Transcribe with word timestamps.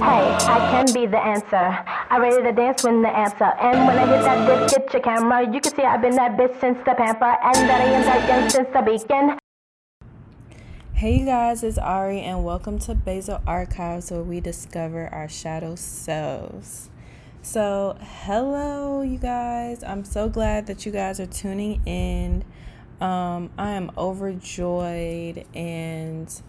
Hey, 0.00 0.06
I 0.06 0.58
can 0.70 0.86
be 0.94 1.04
the 1.04 1.18
answer. 1.18 1.56
I 1.56 2.16
ready 2.18 2.42
to 2.42 2.52
dance 2.52 2.84
when 2.84 3.02
the 3.02 3.10
answer. 3.10 3.44
And 3.44 3.86
when 3.86 3.98
I 3.98 4.06
hit 4.06 4.22
that 4.24 4.48
bitch, 4.48 4.70
get 4.70 4.92
your 4.94 5.02
camera. 5.02 5.42
You 5.44 5.60
can 5.60 5.74
see 5.74 5.82
I've 5.82 6.00
been 6.00 6.16
that 6.16 6.38
bitch 6.38 6.58
since 6.58 6.78
the 6.86 6.94
pamper. 6.94 7.26
And 7.26 7.68
that 7.68 7.82
I 7.82 7.84
am 7.84 8.02
that 8.06 8.50
since 8.50 8.68
the 8.72 8.80
beacon. 8.80 9.36
Hey 10.94 11.22
guys, 11.26 11.62
it's 11.62 11.76
Ari, 11.76 12.20
and 12.22 12.42
welcome 12.42 12.78
to 12.78 12.94
Basil 12.94 13.42
Archives, 13.46 14.10
where 14.10 14.22
we 14.22 14.40
discover 14.40 15.06
our 15.12 15.28
shadow 15.28 15.74
selves. 15.74 16.88
So, 17.42 17.98
hello, 18.00 19.02
you 19.02 19.18
guys. 19.18 19.84
I'm 19.84 20.06
so 20.06 20.30
glad 20.30 20.66
that 20.68 20.86
you 20.86 20.92
guys 20.92 21.20
are 21.20 21.26
tuning 21.26 21.82
in. 21.84 22.44
Um, 23.02 23.50
I 23.58 23.72
am 23.72 23.90
overjoyed 23.98 25.44
and 25.54 26.42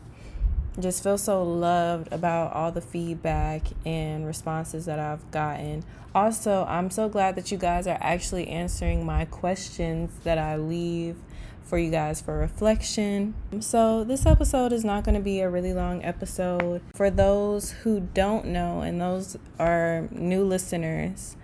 just 0.80 1.04
feel 1.04 1.18
so 1.18 1.44
loved 1.44 2.12
about 2.14 2.54
all 2.54 2.72
the 2.72 2.82
feedback 2.82 3.64
and 3.86 4.26
responses 4.26 4.86
that 4.86 5.00
I've 5.00 5.30
gotten. 5.32 5.84
Also, 6.16 6.66
I'm 6.66 6.90
so 6.90 7.10
glad 7.10 7.36
that 7.36 7.52
you 7.52 7.58
guys 7.58 7.88
are 7.88 7.98
actually 8.02 8.48
answering 8.48 9.06
my 9.06 9.26
questions 9.26 10.12
that 10.24 10.38
I 10.38 10.58
leave 10.58 11.18
for 11.64 11.78
you 11.78 11.90
guys 11.90 12.20
for 12.20 12.38
reflection. 12.38 13.34
So, 13.62 14.04
this 14.04 14.26
episode 14.26 14.74
is 14.74 14.84
not 14.84 15.04
going 15.06 15.16
to 15.16 15.22
be 15.22 15.40
a 15.40 15.50
really 15.50 15.74
long 15.74 16.04
episode. 16.04 16.82
For 16.94 17.10
those 17.10 17.72
who 17.72 18.02
don't 18.14 18.48
know, 18.48 18.82
and 18.82 19.00
those 19.00 19.38
are 19.58 20.08
new 20.12 20.44
listeners, 20.44 21.38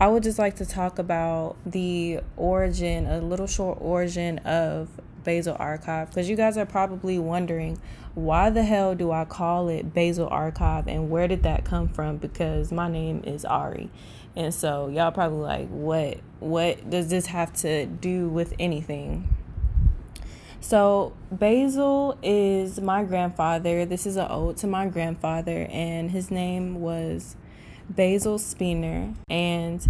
I 0.00 0.08
would 0.08 0.22
just 0.22 0.38
like 0.38 0.56
to 0.56 0.66
talk 0.66 0.98
about 0.98 1.56
the 1.66 2.20
origin, 2.36 3.06
a 3.06 3.20
little 3.20 3.46
short 3.46 3.78
origin 3.80 4.38
of 4.38 4.88
Basil 5.24 5.56
Archive, 5.58 6.08
because 6.10 6.28
you 6.28 6.36
guys 6.36 6.56
are 6.56 6.66
probably 6.66 7.18
wondering 7.18 7.80
why 8.14 8.50
the 8.50 8.62
hell 8.62 8.94
do 8.94 9.10
I 9.10 9.24
call 9.24 9.68
it 9.68 9.92
Basil 9.92 10.28
Archive 10.28 10.86
and 10.86 11.10
where 11.10 11.26
did 11.26 11.42
that 11.42 11.64
come 11.64 11.88
from? 11.88 12.18
Because 12.18 12.70
my 12.70 12.88
name 12.88 13.22
is 13.24 13.44
Ari. 13.44 13.90
And 14.36 14.54
so 14.54 14.88
y'all 14.88 15.12
probably 15.12 15.38
like, 15.38 15.68
what 15.68 16.18
what 16.40 16.90
does 16.90 17.08
this 17.08 17.26
have 17.26 17.52
to 17.54 17.86
do 17.86 18.28
with 18.28 18.54
anything? 18.58 19.28
So 20.60 21.12
Basil 21.30 22.18
is 22.22 22.80
my 22.80 23.04
grandfather. 23.04 23.84
This 23.84 24.06
is 24.06 24.16
an 24.16 24.26
ode 24.30 24.56
to 24.58 24.66
my 24.66 24.86
grandfather, 24.86 25.66
and 25.70 26.10
his 26.10 26.30
name 26.30 26.80
was 26.80 27.36
Basil 27.88 28.38
Spiner. 28.38 29.14
And 29.28 29.86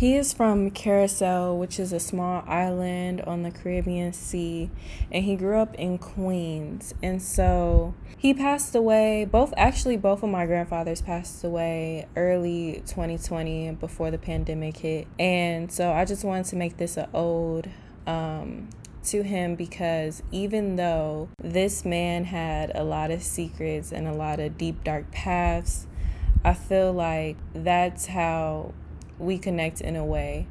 he 0.00 0.16
is 0.16 0.32
from 0.32 0.70
Curacao, 0.70 1.52
which 1.52 1.78
is 1.78 1.92
a 1.92 2.00
small 2.00 2.42
island 2.46 3.20
on 3.20 3.42
the 3.42 3.50
Caribbean 3.50 4.14
Sea, 4.14 4.70
and 5.12 5.22
he 5.26 5.36
grew 5.36 5.58
up 5.58 5.74
in 5.74 5.98
Queens. 5.98 6.94
And 7.02 7.20
so 7.20 7.92
he 8.16 8.32
passed 8.32 8.74
away, 8.74 9.26
both 9.26 9.52
actually, 9.58 9.98
both 9.98 10.22
of 10.22 10.30
my 10.30 10.46
grandfathers 10.46 11.02
passed 11.02 11.44
away 11.44 12.06
early 12.16 12.82
2020 12.86 13.72
before 13.72 14.10
the 14.10 14.16
pandemic 14.16 14.78
hit. 14.78 15.06
And 15.18 15.70
so 15.70 15.92
I 15.92 16.06
just 16.06 16.24
wanted 16.24 16.46
to 16.46 16.56
make 16.56 16.78
this 16.78 16.96
an 16.96 17.10
ode 17.12 17.70
um, 18.06 18.70
to 19.04 19.22
him 19.22 19.54
because 19.54 20.22
even 20.32 20.76
though 20.76 21.28
this 21.42 21.84
man 21.84 22.24
had 22.24 22.72
a 22.74 22.84
lot 22.84 23.10
of 23.10 23.22
secrets 23.22 23.92
and 23.92 24.08
a 24.08 24.14
lot 24.14 24.40
of 24.40 24.56
deep, 24.56 24.82
dark 24.82 25.10
paths, 25.10 25.86
I 26.42 26.54
feel 26.54 26.90
like 26.90 27.36
that's 27.52 28.06
how 28.06 28.72
we 29.20 29.38
connect 29.38 29.80
in 29.80 29.96
a 29.96 30.04
way 30.04 30.46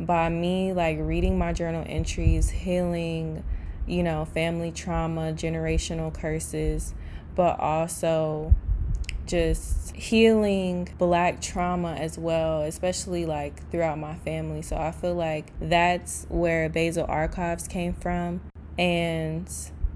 by 0.00 0.28
me 0.28 0.72
like 0.72 0.98
reading 1.00 1.38
my 1.38 1.52
journal 1.52 1.84
entries, 1.86 2.50
healing, 2.50 3.44
you 3.86 4.02
know, 4.02 4.24
family 4.24 4.72
trauma, 4.72 5.32
generational 5.32 6.12
curses, 6.12 6.94
but 7.36 7.58
also 7.60 8.54
just 9.26 9.94
healing 9.94 10.88
black 10.98 11.40
trauma 11.40 11.94
as 11.94 12.18
well, 12.18 12.62
especially 12.62 13.24
like 13.26 13.70
throughout 13.70 13.98
my 13.98 14.14
family. 14.16 14.62
So 14.62 14.76
I 14.76 14.90
feel 14.90 15.14
like 15.14 15.52
that's 15.60 16.26
where 16.28 16.68
Basil 16.68 17.06
Archives 17.08 17.68
came 17.68 17.94
from. 17.94 18.40
And 18.78 19.48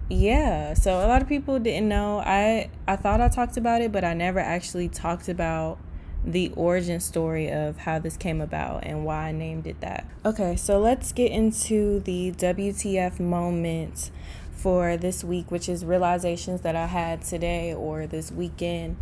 yeah, 0.08 0.74
so 0.74 1.04
a 1.04 1.06
lot 1.06 1.20
of 1.20 1.28
people 1.28 1.58
didn't 1.58 1.88
know. 1.88 2.20
I 2.20 2.70
I 2.86 2.96
thought 2.96 3.20
I 3.20 3.28
talked 3.28 3.56
about 3.56 3.82
it, 3.82 3.92
but 3.92 4.04
I 4.04 4.14
never 4.14 4.38
actually 4.38 4.88
talked 4.88 5.28
about 5.28 5.78
the 6.24 6.52
origin 6.56 7.00
story 7.00 7.50
of 7.50 7.78
how 7.78 7.98
this 7.98 8.16
came 8.16 8.40
about 8.40 8.84
and 8.84 9.04
why 9.04 9.28
I 9.28 9.32
named 9.32 9.66
it 9.66 9.80
that. 9.80 10.06
Okay, 10.24 10.56
so 10.56 10.78
let's 10.78 11.12
get 11.12 11.30
into 11.30 12.00
the 12.00 12.32
WTF 12.32 13.20
moment 13.20 14.10
for 14.52 14.96
this 14.96 15.22
week, 15.22 15.50
which 15.50 15.68
is 15.68 15.84
realizations 15.84 16.62
that 16.62 16.74
I 16.74 16.86
had 16.86 17.22
today 17.22 17.72
or 17.72 18.06
this 18.06 18.32
weekend. 18.32 18.96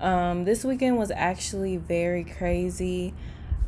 Um, 0.00 0.44
this 0.44 0.64
weekend 0.64 0.96
was 0.96 1.10
actually 1.12 1.76
very 1.76 2.24
crazy. 2.24 3.14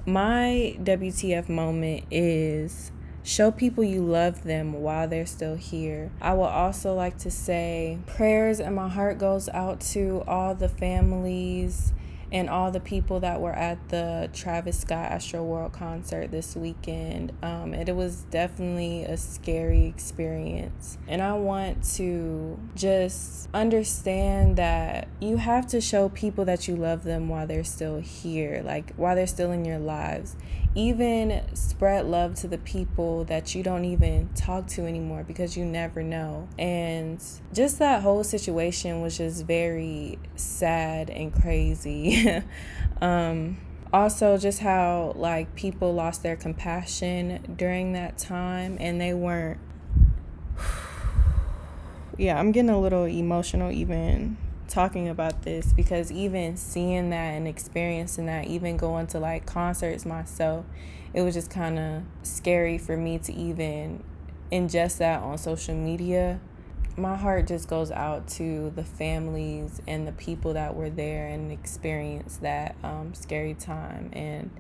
My 0.07 0.77
WTF 0.83 1.49
moment 1.49 2.05
is 2.11 2.91
show 3.23 3.51
people 3.51 3.85
you 3.85 4.05
love 4.05 4.45
them 4.45 4.73
while 4.73 5.09
they're 5.09 5.27
still 5.27 5.55
here. 5.55 6.11
I 6.21 6.35
would 6.35 6.45
also 6.45 6.95
like 6.95 7.19
to 7.19 7.31
say 7.31 7.99
prayers 8.07 8.61
and 8.61 8.75
my 8.75 8.89
heart 8.89 9.19
goes 9.19 9.49
out 9.51 9.81
to 9.93 10.25
all 10.27 10.55
the 10.55 10.69
families 10.69 11.93
and 12.35 12.51
all 12.51 12.73
the 12.73 12.81
people 12.81 13.21
that 13.21 13.41
were 13.41 13.53
at 13.53 13.91
the 13.91 14.29
Travis 14.33 14.81
Scott 14.81 15.13
Astroworld 15.13 15.73
concert 15.73 16.33
this 16.33 16.57
weekend. 16.57 17.33
Um, 17.45 17.73
it 17.73 17.95
was 17.95 18.23
definitely 18.25 19.05
a 19.05 19.17
scary 19.17 19.87
experience. 19.87 20.99
And 21.07 21.23
I 21.23 21.35
want 21.35 21.85
to 21.95 22.59
just 22.75 23.49
understand 23.55 24.57
that 24.57 25.07
you 25.21 25.37
have 25.37 25.69
to 25.69 25.81
show 25.81 26.09
people 26.09 26.45
that 26.47 26.67
you 26.67 26.75
love 26.75 27.05
them 27.05 27.29
while 27.29 27.47
they're 27.47 27.63
still 27.63 28.01
here, 28.01 28.63
like 28.65 28.93
while 28.97 29.15
they're 29.15 29.29
still 29.29 29.53
in 29.53 29.65
your 29.65 29.79
lives. 29.79 30.35
Even 30.75 31.43
spread 31.55 32.07
love 32.07 32.35
to 32.37 32.49
the 32.49 32.59
people 32.59 33.25
that 33.25 33.55
you 33.55 33.63
don't 33.63 33.85
even 33.85 34.29
talk 34.35 34.67
to 34.69 34.87
anymore 34.87 35.23
because 35.23 35.57
you 35.57 35.65
never 35.65 36.03
know. 36.03 36.49
And 36.59 37.23
just 37.53 37.79
that 37.79 38.03
whole 38.03 38.25
situation 38.25 39.01
was 39.01 39.19
just 39.19 39.45
very 39.47 40.19
sad 40.35 41.11
and 41.11 41.33
crazy. 41.33 42.43
um, 43.01 43.57
also, 43.93 44.37
just 44.37 44.59
how 44.59 45.13
like 45.15 45.55
people 45.55 45.95
lost 45.95 46.25
their 46.25 46.35
compassion 46.35 47.55
during 47.57 47.93
that 47.93 48.19
time 48.19 48.77
and 48.81 49.01
they 49.01 49.15
weren't. 49.15 49.61
yeah, 52.19 52.37
I'm 52.39 52.51
getting 52.51 52.71
a 52.71 52.81
little 52.81 53.05
emotional 53.05 53.71
even 53.71 54.37
talking 54.75 55.09
about 55.09 55.43
this 55.43 55.73
because 55.73 56.11
even 56.11 56.57
seeing 56.57 57.11
that 57.11 57.31
and 57.35 57.47
experiencing 57.47 58.27
that, 58.27 58.49
even 58.49 58.77
going 58.77 59.07
to 59.07 59.21
like 59.21 59.47
concerts 59.47 60.05
myself, 60.05 60.67
it 61.13 61.23
was 61.23 61.35
just 61.35 61.49
kind 61.49 61.79
of 61.79 62.03
scary 62.25 62.77
for 62.77 62.97
me 62.97 63.17
to 63.19 63.33
even 63.33 64.03
ingest 64.51 64.99
that 64.99 65.23
on 65.23 65.39
social 65.39 65.77
media. 65.77 66.41
My 66.97 67.15
heart 67.17 67.47
just 67.47 67.69
goes 67.69 67.93
out 67.93 68.27
to 68.31 68.73
the 68.75 68.83
families 68.83 69.81
and 69.87 70.09
the 70.09 70.13
people 70.13 70.55
that 70.55 70.75
were 70.75 70.91
there 70.91 71.29
and 71.29 71.53
experienced 71.53 72.43
that 72.43 72.75
um, 72.83 73.15
scary 73.15 73.55
time 73.55 74.11
and 74.13 74.51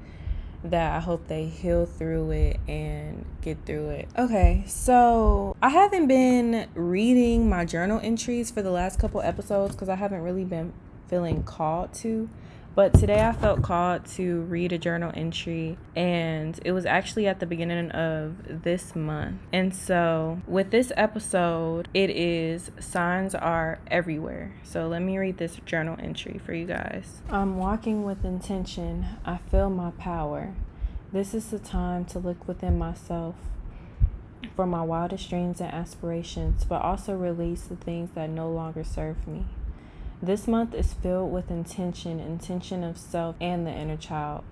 that 0.64 0.96
I 0.96 1.00
hope 1.00 1.28
they 1.28 1.44
heal 1.44 1.84
through 1.84 2.30
it 2.30 2.58
and 2.66 3.24
get 3.42 3.58
through 3.66 3.90
it. 3.90 4.08
Okay, 4.18 4.64
so 4.66 5.54
I 5.62 5.68
haven't 5.68 6.06
been 6.06 6.68
reading 6.74 7.48
my 7.48 7.64
journal 7.64 8.00
entries 8.02 8.50
for 8.50 8.62
the 8.62 8.70
last 8.70 8.98
couple 8.98 9.20
episodes 9.20 9.74
because 9.74 9.90
I 9.90 9.96
haven't 9.96 10.22
really 10.22 10.44
been 10.44 10.72
feeling 11.08 11.42
called 11.42 11.92
to. 11.94 12.28
But 12.74 12.92
today 12.94 13.24
I 13.24 13.30
felt 13.30 13.62
called 13.62 14.04
to 14.16 14.40
read 14.42 14.72
a 14.72 14.78
journal 14.78 15.12
entry, 15.14 15.78
and 15.94 16.58
it 16.64 16.72
was 16.72 16.84
actually 16.84 17.28
at 17.28 17.38
the 17.38 17.46
beginning 17.46 17.92
of 17.92 18.64
this 18.64 18.96
month. 18.96 19.36
And 19.52 19.72
so, 19.72 20.40
with 20.48 20.72
this 20.72 20.90
episode, 20.96 21.88
it 21.94 22.10
is 22.10 22.72
Signs 22.80 23.32
Are 23.32 23.78
Everywhere. 23.86 24.56
So, 24.64 24.88
let 24.88 25.02
me 25.02 25.16
read 25.18 25.38
this 25.38 25.54
journal 25.64 25.96
entry 26.00 26.40
for 26.44 26.52
you 26.52 26.66
guys. 26.66 27.22
I'm 27.30 27.58
walking 27.58 28.02
with 28.02 28.24
intention, 28.24 29.06
I 29.24 29.36
feel 29.36 29.70
my 29.70 29.92
power. 29.92 30.52
This 31.12 31.32
is 31.32 31.50
the 31.52 31.60
time 31.60 32.04
to 32.06 32.18
look 32.18 32.48
within 32.48 32.76
myself 32.76 33.36
for 34.56 34.66
my 34.66 34.82
wildest 34.82 35.30
dreams 35.30 35.60
and 35.60 35.72
aspirations, 35.72 36.64
but 36.64 36.82
also 36.82 37.14
release 37.14 37.62
the 37.62 37.76
things 37.76 38.10
that 38.16 38.30
no 38.30 38.50
longer 38.50 38.82
serve 38.82 39.28
me. 39.28 39.46
This 40.24 40.48
month 40.48 40.72
is 40.72 40.94
filled 40.94 41.30
with 41.34 41.50
intention, 41.50 42.18
intention 42.18 42.82
of 42.82 42.96
self 42.96 43.36
and 43.42 43.66
the 43.66 43.70
inner 43.70 43.98
child. 43.98 44.42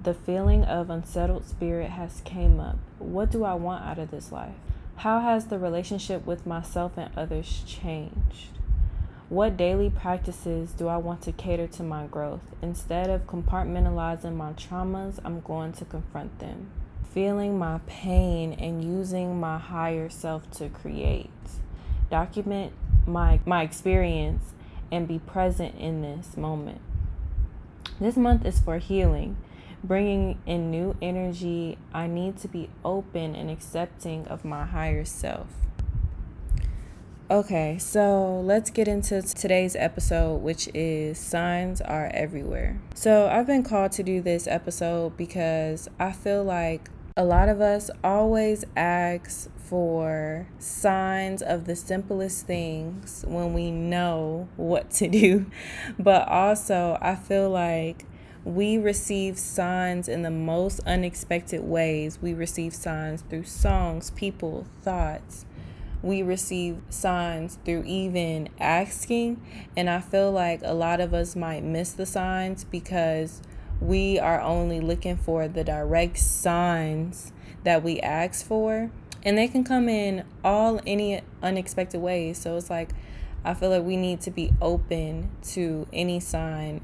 The 0.00 0.14
feeling 0.14 0.62
of 0.62 0.90
unsettled 0.90 1.44
spirit 1.44 1.90
has 1.90 2.20
came 2.20 2.60
up. 2.60 2.78
What 3.00 3.32
do 3.32 3.42
I 3.42 3.54
want 3.54 3.84
out 3.84 3.98
of 3.98 4.12
this 4.12 4.30
life? 4.30 4.54
How 4.98 5.18
has 5.18 5.46
the 5.46 5.58
relationship 5.58 6.24
with 6.24 6.46
myself 6.46 6.92
and 6.96 7.10
others 7.16 7.64
changed? 7.66 8.50
What 9.28 9.56
daily 9.56 9.90
practices 9.90 10.70
do 10.70 10.86
I 10.86 10.98
want 10.98 11.22
to 11.22 11.32
cater 11.32 11.66
to 11.66 11.82
my 11.82 12.06
growth? 12.06 12.54
Instead 12.62 13.10
of 13.10 13.26
compartmentalizing 13.26 14.36
my 14.36 14.52
traumas, 14.52 15.18
I'm 15.24 15.40
going 15.40 15.72
to 15.72 15.84
confront 15.84 16.38
them. 16.38 16.70
Feeling 17.12 17.58
my 17.58 17.80
pain 17.88 18.52
and 18.52 18.84
using 18.84 19.40
my 19.40 19.58
higher 19.58 20.08
self 20.10 20.48
to 20.52 20.68
create. 20.68 21.28
Document 22.08 22.72
my, 23.04 23.40
my 23.44 23.62
experience 23.62 24.52
and 24.90 25.06
be 25.06 25.18
present 25.18 25.74
in 25.78 26.02
this 26.02 26.36
moment. 26.36 26.80
This 28.00 28.16
month 28.16 28.44
is 28.44 28.60
for 28.60 28.78
healing, 28.78 29.36
bringing 29.82 30.38
in 30.46 30.70
new 30.70 30.96
energy. 31.02 31.78
I 31.92 32.06
need 32.06 32.38
to 32.38 32.48
be 32.48 32.70
open 32.84 33.34
and 33.34 33.50
accepting 33.50 34.26
of 34.28 34.44
my 34.44 34.64
higher 34.64 35.04
self. 35.04 35.48
Okay, 37.30 37.76
so 37.76 38.40
let's 38.40 38.70
get 38.70 38.88
into 38.88 39.20
today's 39.20 39.76
episode, 39.76 40.36
which 40.36 40.66
is 40.72 41.18
Signs 41.18 41.82
Are 41.82 42.10
Everywhere. 42.14 42.80
So, 42.94 43.28
I've 43.28 43.46
been 43.46 43.62
called 43.62 43.92
to 43.92 44.02
do 44.02 44.22
this 44.22 44.46
episode 44.46 45.18
because 45.18 45.90
I 45.98 46.12
feel 46.12 46.42
like 46.42 46.88
a 47.18 47.24
lot 47.24 47.48
of 47.48 47.60
us 47.60 47.90
always 48.04 48.64
ask 48.76 49.50
for 49.56 50.46
signs 50.60 51.42
of 51.42 51.64
the 51.64 51.74
simplest 51.74 52.46
things 52.46 53.24
when 53.26 53.52
we 53.52 53.72
know 53.72 54.48
what 54.56 54.88
to 54.92 55.08
do. 55.08 55.46
But 55.98 56.28
also, 56.28 56.96
I 57.02 57.16
feel 57.16 57.50
like 57.50 58.06
we 58.44 58.78
receive 58.78 59.36
signs 59.36 60.08
in 60.08 60.22
the 60.22 60.30
most 60.30 60.78
unexpected 60.86 61.64
ways. 61.64 62.22
We 62.22 62.34
receive 62.34 62.72
signs 62.72 63.22
through 63.22 63.44
songs, 63.44 64.10
people, 64.10 64.66
thoughts 64.82 65.44
we 66.00 66.22
receive 66.22 66.80
signs 66.88 67.58
through 67.64 67.82
even 67.84 68.48
asking. 68.60 69.44
And 69.76 69.90
I 69.90 69.98
feel 69.98 70.30
like 70.30 70.60
a 70.62 70.72
lot 70.72 71.00
of 71.00 71.12
us 71.12 71.34
might 71.34 71.64
miss 71.64 71.90
the 71.90 72.06
signs 72.06 72.62
because 72.62 73.42
we 73.80 74.18
are 74.18 74.40
only 74.40 74.80
looking 74.80 75.16
for 75.16 75.48
the 75.48 75.64
direct 75.64 76.18
signs 76.18 77.32
that 77.64 77.82
we 77.82 78.00
ask 78.00 78.44
for. 78.44 78.90
And 79.22 79.36
they 79.36 79.48
can 79.48 79.64
come 79.64 79.88
in 79.88 80.24
all 80.44 80.80
any 80.86 81.22
unexpected 81.42 82.00
ways. 82.00 82.38
So 82.38 82.56
it's 82.56 82.70
like, 82.70 82.90
I 83.44 83.54
feel 83.54 83.70
like 83.70 83.82
we 83.82 83.96
need 83.96 84.20
to 84.22 84.30
be 84.30 84.52
open 84.60 85.30
to 85.50 85.86
any 85.92 86.20
sign, 86.20 86.80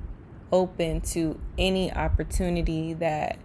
open 0.53 1.01
to 1.03 1.41
any 1.59 1.93
opportunity 1.93 2.93
that 2.95 3.39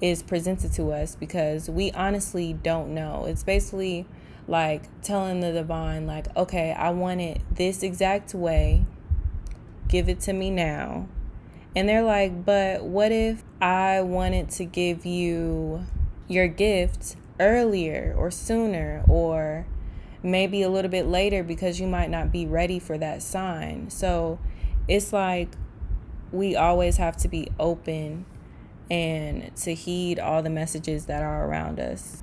is 0.00 0.22
presented 0.22 0.72
to 0.72 0.92
us 0.92 1.14
because 1.14 1.70
we 1.70 1.92
honestly 1.92 2.52
don't 2.52 2.92
know. 2.92 3.26
It's 3.26 3.44
basically 3.44 4.06
like 4.48 4.82
telling 5.02 5.40
the 5.40 5.52
divine 5.52 6.06
like 6.06 6.26
okay 6.36 6.72
i 6.72 6.90
want 6.90 7.20
it 7.20 7.40
this 7.52 7.82
exact 7.82 8.34
way 8.34 8.84
give 9.88 10.08
it 10.08 10.18
to 10.18 10.32
me 10.32 10.50
now 10.50 11.06
and 11.74 11.88
they're 11.88 12.02
like 12.02 12.44
but 12.44 12.84
what 12.84 13.10
if 13.10 13.42
i 13.60 14.00
wanted 14.00 14.48
to 14.48 14.64
give 14.64 15.06
you 15.06 15.84
your 16.28 16.48
gift 16.48 17.16
earlier 17.40 18.14
or 18.16 18.30
sooner 18.30 19.04
or 19.08 19.66
maybe 20.22 20.62
a 20.62 20.68
little 20.68 20.90
bit 20.90 21.06
later 21.06 21.42
because 21.42 21.80
you 21.80 21.86
might 21.86 22.10
not 22.10 22.30
be 22.32 22.46
ready 22.46 22.78
for 22.78 22.96
that 22.98 23.22
sign? 23.22 23.90
So 23.90 24.38
it's 24.88 25.12
like 25.12 25.50
we 26.30 26.56
always 26.56 26.96
have 26.96 27.16
to 27.18 27.28
be 27.28 27.48
open 27.58 28.24
and 28.90 29.54
to 29.56 29.74
heed 29.74 30.18
all 30.18 30.42
the 30.42 30.50
messages 30.50 31.06
that 31.06 31.22
are 31.22 31.46
around 31.46 31.80
us 31.80 32.22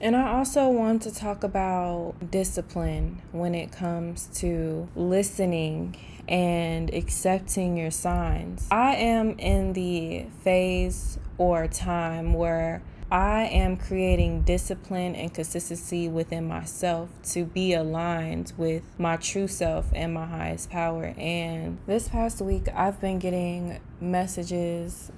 and 0.00 0.16
I 0.16 0.36
also 0.38 0.68
want 0.68 1.02
to 1.02 1.14
talk 1.14 1.44
about 1.44 2.14
discipline 2.30 3.20
when 3.32 3.54
it 3.54 3.70
comes 3.70 4.28
to 4.36 4.88
listening 4.96 5.96
and 6.26 6.92
accepting 6.94 7.76
your 7.76 7.90
signs. 7.90 8.66
I 8.70 8.94
am 8.94 9.38
in 9.38 9.74
the 9.74 10.26
phase 10.42 11.18
or 11.36 11.66
time 11.66 12.32
where 12.32 12.82
I 13.10 13.42
am 13.46 13.76
creating 13.76 14.42
discipline 14.42 15.16
and 15.16 15.34
consistency 15.34 16.08
within 16.08 16.46
myself 16.46 17.10
to 17.32 17.44
be 17.44 17.74
aligned 17.74 18.52
with 18.56 18.84
my 18.98 19.16
true 19.16 19.48
self 19.48 19.90
and 19.92 20.14
my 20.14 20.26
highest 20.26 20.70
power. 20.70 21.12
And 21.18 21.78
this 21.86 22.08
past 22.08 22.40
week, 22.40 22.68
I've 22.72 23.00
been 23.00 23.18
getting 23.18 23.80
messages 24.00 25.10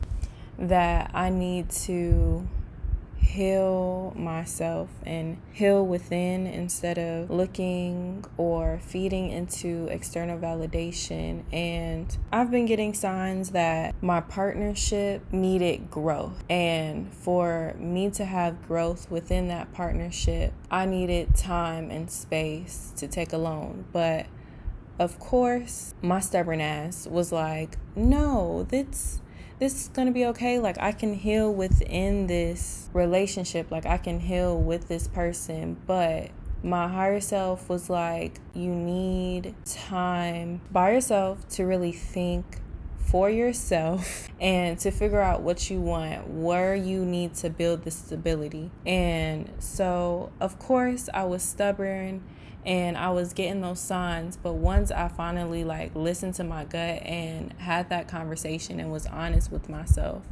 that 0.59 1.11
I 1.13 1.29
need 1.29 1.69
to 1.71 2.49
heal 3.23 4.13
myself 4.15 4.91
and 5.07 5.39
heal 5.53 5.87
within 5.87 6.47
instead 6.47 6.99
of 6.99 7.31
looking 7.31 8.25
or 8.37 8.79
feeding 8.83 9.31
into 9.31 9.87
external 9.87 10.39
validation. 10.39 11.43
And 11.53 12.15
I've 12.31 12.51
been 12.51 12.67
getting 12.67 12.93
signs 12.93 13.51
that 13.51 13.95
my 14.03 14.21
partnership 14.21 15.23
needed 15.33 15.91
growth. 15.91 16.45
And 16.51 17.13
for 17.15 17.75
me 17.79 18.11
to 18.11 18.25
have 18.25 18.67
growth 18.67 19.11
within 19.11 19.49
that 19.49 19.73
partnership, 19.73 20.53
I 20.71 20.85
needed 20.85 21.35
time 21.35 21.91
and 21.91 22.11
space 22.11 22.93
to 22.97 23.09
take 23.09 23.33
alone. 23.33 23.87
But 23.93 24.27
of 24.99 25.19
course, 25.19 25.95
my 26.03 26.21
stubborn 26.21 26.61
ass 26.61 27.07
was 27.07 27.33
like, 27.33 27.79
no, 27.97 28.67
that's 28.69 29.22
this 29.63 29.83
is 29.83 29.89
going 29.91 30.09
to 30.09 30.13
be 30.13 30.27
okay. 30.27 30.59
Like, 30.59 30.77
I 30.81 30.91
can 30.91 31.15
heal 31.15 31.55
within 31.55 32.27
this 32.27 32.91
relationship. 32.93 33.71
Like, 33.71 33.87
I 33.87 33.97
can 33.97 34.19
heal 34.19 34.59
with 34.59 34.89
this 34.89 35.07
person. 35.07 35.77
But 35.87 36.31
my 36.65 36.89
higher 36.89 37.21
self 37.21 37.69
was 37.69 37.89
like, 37.89 38.41
you 38.55 38.75
need 38.75 39.55
time 39.65 40.63
by 40.73 40.91
yourself 40.91 41.49
to 41.51 41.65
really 41.65 41.93
think 41.93 42.45
for 42.99 43.31
yourself 43.31 44.29
and 44.41 44.81
to 44.81 44.91
figure 44.91 45.21
out 45.21 45.43
what 45.43 45.71
you 45.71 45.81
want, 45.81 46.27
where 46.27 46.75
you 46.75 47.05
need 47.05 47.35
to 47.35 47.49
build 47.49 47.85
the 47.85 47.93
stability. 47.93 48.73
And 48.85 49.49
so, 49.61 50.33
of 50.41 50.59
course, 50.59 51.09
I 51.15 51.23
was 51.23 51.41
stubborn 51.41 52.25
and 52.65 52.97
I 52.97 53.11
was 53.11 53.33
getting 53.33 53.61
those 53.61 53.81
signs. 53.81 54.37
But 54.37 54.55
once 54.55 54.91
I 54.91 55.09
finally 55.09 55.65
like 55.65 55.95
listened 55.95 56.35
to 56.35 56.45
my 56.45 56.65
gut 56.65 57.03
and 57.03 57.53
had 57.55 57.89
that 57.91 58.09
conversation 58.09 58.79
and 58.81 58.93
was 58.93 59.07
honest 59.07 59.51
with 59.51 59.69
myself, 59.69 60.23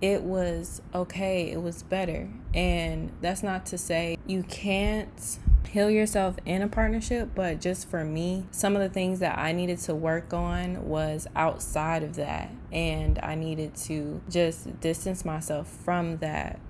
it 0.00 0.22
was 0.22 0.82
okay. 0.94 1.50
It 1.50 1.62
was 1.62 1.82
better. 1.82 2.28
And 2.54 3.12
that's 3.20 3.42
not 3.42 3.66
to 3.66 3.78
say 3.78 4.16
you 4.26 4.42
can't 4.42 5.38
heal 5.68 5.90
yourself 5.90 6.36
in 6.46 6.62
a 6.62 6.68
partnership, 6.68 7.30
but 7.34 7.60
just 7.60 7.88
for 7.88 8.04
me, 8.04 8.46
some 8.50 8.76
of 8.76 8.82
the 8.82 8.88
things 8.88 9.18
that 9.20 9.38
I 9.38 9.52
needed 9.52 9.78
to 9.80 9.94
work 9.94 10.32
on 10.32 10.88
was 10.88 11.26
outside 11.34 12.02
of 12.02 12.16
that. 12.16 12.50
And 12.72 13.18
I 13.22 13.34
needed 13.34 13.74
to 13.76 14.22
just 14.30 14.80
distance 14.80 15.24
myself 15.24 15.68
from 15.68 16.18
that 16.18 16.60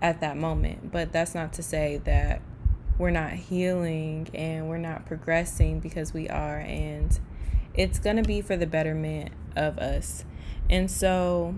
at 0.00 0.20
that 0.20 0.36
moment. 0.36 0.92
But 0.92 1.12
that's 1.12 1.34
not 1.34 1.52
to 1.54 1.62
say 1.62 1.98
that 2.04 2.40
we're 2.98 3.10
not 3.10 3.32
healing 3.32 4.28
and 4.34 4.68
we're 4.68 4.78
not 4.78 5.04
progressing 5.06 5.80
because 5.80 6.14
we 6.14 6.28
are 6.28 6.58
and 6.58 7.18
it's 7.74 7.98
going 7.98 8.16
to 8.16 8.22
be 8.22 8.40
for 8.40 8.56
the 8.56 8.66
betterment 8.66 9.32
of 9.56 9.78
us. 9.78 10.24
And 10.70 10.90
so 10.90 11.56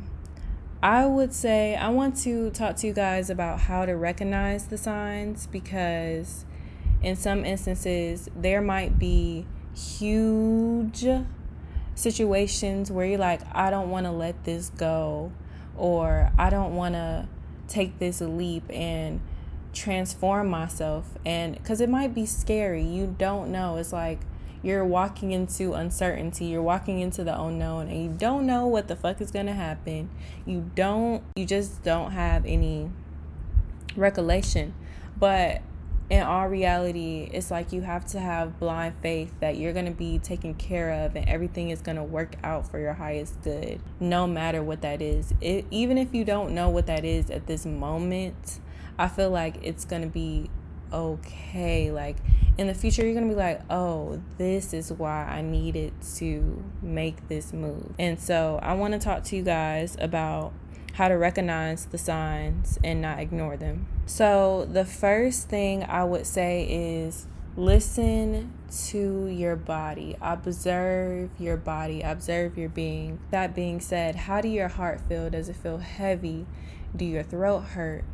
I 0.82 1.06
would 1.06 1.32
say 1.32 1.76
I 1.76 1.88
want 1.90 2.16
to 2.18 2.50
talk 2.50 2.76
to 2.76 2.86
you 2.86 2.92
guys 2.92 3.28
about 3.30 3.60
how 3.60 3.86
to 3.86 3.92
recognize 3.92 4.66
the 4.66 4.78
signs 4.78 5.46
because 5.46 6.44
in 7.02 7.16
some 7.16 7.44
instances 7.44 8.28
there 8.34 8.62
might 8.62 8.98
be 8.98 9.46
huge 9.74 11.06
situations 11.94 12.90
where 12.90 13.06
you're 13.06 13.18
like 13.18 13.40
I 13.54 13.70
don't 13.70 13.90
want 13.90 14.06
to 14.06 14.12
let 14.12 14.44
this 14.44 14.70
go 14.70 15.32
or 15.76 16.30
I 16.38 16.50
don't 16.50 16.74
want 16.74 16.94
to 16.94 17.28
take 17.68 17.98
this 17.98 18.20
leap 18.20 18.64
and 18.70 19.20
transform 19.76 20.48
myself 20.48 21.18
and 21.26 21.54
because 21.54 21.82
it 21.82 21.88
might 21.88 22.14
be 22.14 22.24
scary 22.24 22.82
you 22.82 23.14
don't 23.18 23.52
know. 23.52 23.76
It's 23.76 23.92
like 23.92 24.20
you're 24.62 24.84
walking 24.84 25.32
into 25.32 25.74
uncertainty 25.74 26.46
you're 26.46 26.62
walking 26.62 27.00
into 27.00 27.22
the 27.22 27.38
unknown 27.40 27.88
and 27.88 28.02
you 28.02 28.08
don't 28.08 28.46
know 28.46 28.66
what 28.66 28.88
the 28.88 28.96
fuck 28.96 29.20
is 29.20 29.30
going 29.30 29.46
to 29.46 29.52
happen. 29.52 30.08
You 30.46 30.70
don't 30.74 31.22
you 31.36 31.44
just 31.44 31.82
don't 31.84 32.12
have 32.12 32.46
any 32.46 32.90
recollection. 33.94 34.74
But 35.18 35.60
in 36.08 36.22
all 36.22 36.46
reality 36.46 37.28
it's 37.32 37.50
like 37.50 37.72
you 37.72 37.82
have 37.82 38.06
to 38.06 38.20
have 38.20 38.58
blind 38.58 38.94
faith 39.02 39.34
that 39.40 39.56
you're 39.56 39.72
going 39.72 39.86
to 39.86 39.90
be 39.90 40.18
taken 40.18 40.54
care 40.54 41.04
of 41.04 41.16
and 41.16 41.28
everything 41.28 41.68
is 41.68 41.82
going 41.82 41.96
to 41.96 42.04
work 42.04 42.36
out 42.44 42.70
for 42.70 42.78
your 42.78 42.92
highest 42.94 43.42
good 43.42 43.80
no 44.00 44.26
matter 44.26 44.62
what 44.62 44.80
that 44.80 45.02
is. 45.02 45.34
It, 45.42 45.66
even 45.70 45.98
if 45.98 46.14
you 46.14 46.24
don't 46.24 46.52
know 46.54 46.70
what 46.70 46.86
that 46.86 47.04
is 47.04 47.28
at 47.28 47.46
this 47.46 47.66
moment 47.66 48.60
I 48.98 49.08
feel 49.08 49.30
like 49.30 49.56
it's 49.62 49.84
going 49.84 50.02
to 50.02 50.08
be 50.08 50.50
okay. 50.92 51.90
Like 51.90 52.16
in 52.58 52.66
the 52.66 52.74
future, 52.74 53.02
you're 53.02 53.14
going 53.14 53.28
to 53.28 53.34
be 53.34 53.38
like, 53.38 53.60
oh, 53.70 54.22
this 54.38 54.72
is 54.72 54.92
why 54.92 55.24
I 55.24 55.42
needed 55.42 55.92
to 56.16 56.64
make 56.82 57.28
this 57.28 57.52
move. 57.52 57.92
And 57.98 58.18
so 58.18 58.58
I 58.62 58.74
want 58.74 58.94
to 58.94 58.98
talk 58.98 59.24
to 59.24 59.36
you 59.36 59.42
guys 59.42 59.96
about 60.00 60.52
how 60.94 61.08
to 61.08 61.14
recognize 61.14 61.84
the 61.86 61.98
signs 61.98 62.78
and 62.82 63.02
not 63.02 63.18
ignore 63.18 63.56
them. 63.56 63.86
So 64.06 64.66
the 64.70 64.84
first 64.84 65.48
thing 65.48 65.84
I 65.84 66.04
would 66.04 66.26
say 66.26 66.64
is 66.64 67.26
listen 67.56 68.52
to 68.70 69.26
your 69.28 69.56
body 69.56 70.14
observe 70.20 71.30
your 71.38 71.56
body 71.56 72.02
observe 72.02 72.58
your 72.58 72.68
being 72.68 73.18
that 73.30 73.54
being 73.54 73.80
said 73.80 74.14
how 74.14 74.42
do 74.42 74.48
your 74.48 74.68
heart 74.68 75.00
feel 75.08 75.30
does 75.30 75.48
it 75.48 75.56
feel 75.56 75.78
heavy 75.78 76.44
do 76.94 77.04
your 77.06 77.22
throat 77.22 77.60
hurt 77.60 78.04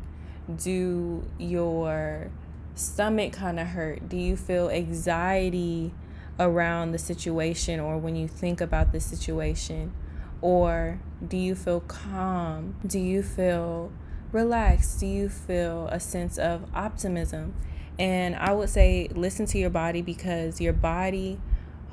do 0.55 1.25
your 1.37 2.29
stomach 2.75 3.33
kind 3.33 3.59
of 3.59 3.67
hurt? 3.67 4.09
Do 4.09 4.17
you 4.17 4.35
feel 4.35 4.69
anxiety 4.69 5.93
around 6.39 6.91
the 6.91 6.97
situation 6.97 7.79
or 7.79 7.97
when 7.97 8.15
you 8.15 8.27
think 8.27 8.61
about 8.61 8.91
the 8.91 8.99
situation? 8.99 9.93
Or 10.41 10.99
do 11.25 11.37
you 11.37 11.55
feel 11.55 11.79
calm? 11.81 12.75
Do 12.85 12.99
you 12.99 13.23
feel 13.23 13.91
relaxed? 14.31 14.99
Do 14.99 15.07
you 15.07 15.29
feel 15.29 15.87
a 15.87 15.99
sense 15.99 16.37
of 16.37 16.65
optimism? 16.73 17.53
And 17.97 18.35
I 18.35 18.51
would 18.51 18.69
say 18.69 19.07
listen 19.13 19.45
to 19.47 19.57
your 19.57 19.69
body 19.69 20.01
because 20.01 20.59
your 20.59 20.73
body 20.73 21.39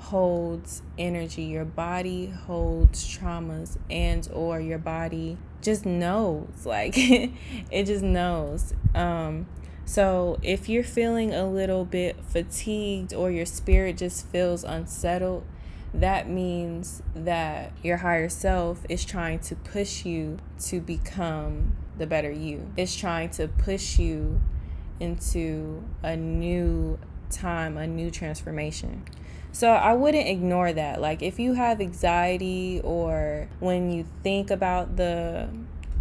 holds 0.01 0.83
energy. 0.99 1.43
Your 1.43 1.65
body 1.65 2.27
holds 2.27 3.07
traumas 3.07 3.77
and 3.91 4.29
or 4.33 4.59
your 4.61 4.79
body 4.79 5.37
just 5.63 5.85
knows 5.85 6.49
like 6.65 6.95
it 6.97 7.85
just 7.85 8.03
knows. 8.03 8.75
Um 8.95 9.47
so 9.85 10.39
if 10.43 10.69
you're 10.69 10.85
feeling 10.85 11.35
a 11.35 11.49
little 11.49 11.85
bit 11.85 12.17
fatigued 12.25 13.13
or 13.13 13.31
your 13.31 13.47
spirit 13.47 13.99
just 13.99 14.27
feels 14.27 14.65
unsettled 14.65 15.45
that 15.93 16.29
means 16.29 17.03
that 17.15 17.73
your 17.83 17.97
higher 17.97 18.29
self 18.29 18.87
is 18.89 19.05
trying 19.05 19.41
to 19.41 19.57
push 19.57 20.05
you 20.05 20.39
to 20.61 20.81
become 20.81 21.77
the 21.99 22.07
better 22.07 22.31
you. 22.31 22.73
It's 22.77 22.95
trying 22.95 23.31
to 23.31 23.49
push 23.49 23.99
you 23.99 24.41
into 25.01 25.83
a 26.03 26.17
new 26.17 26.99
time 27.31 27.77
a 27.77 27.87
new 27.87 28.11
transformation 28.11 29.05
so 29.53 29.71
I 29.71 29.95
wouldn't 29.95 30.29
ignore 30.29 30.73
that. 30.73 31.01
Like 31.01 31.23
if 31.23 31.39
you 31.39 31.55
have 31.55 31.81
anxiety 31.81 32.81
or 32.85 33.49
when 33.59 33.91
you 33.91 34.07
think 34.23 34.51
about 34.51 34.97
the 34.97 35.49